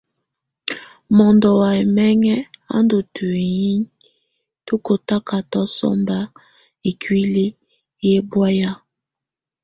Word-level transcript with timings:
Mɔndɔ 1.15 1.49
wá 1.59 1.69
ɛmɛŋɛ 1.81 2.35
á 2.73 2.75
ndù 2.83 2.97
tuinyii 3.13 3.81
tú 4.65 4.73
kɔtakatɔ 4.85 5.61
sɔmba 5.77 6.17
ikuili 6.89 7.45
yɛ 8.07 8.19
bɔ̀áya. 8.29 8.71